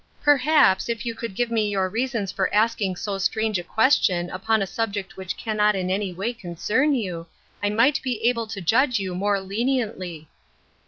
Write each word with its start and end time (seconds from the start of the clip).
"Perhaps, 0.23 0.89
if 0.89 1.05
you 1.05 1.13
could 1.13 1.35
give 1.35 1.51
me 1.51 1.69
your 1.69 1.87
reasons 1.87 2.31
for 2.31 2.51
asking 2.51 2.95
so 2.95 3.19
strange 3.19 3.59
a 3.59 3.63
question 3.63 4.31
upon 4.31 4.63
a 4.63 4.65
subject 4.65 5.15
which 5.15 5.35
c 5.37 5.51
nnot 5.51 5.75
in 5.75 5.91
any 5.91 6.11
way 6.11 6.33
concern 6.33 6.95
you, 6.95 7.27
I 7.61 7.69
might 7.69 8.01
be 8.01 8.19
able 8.27 8.47
to 8.47 8.61
judge 8.61 8.99
you 8.99 9.13
more 9.13 9.39
leniently." 9.39 10.27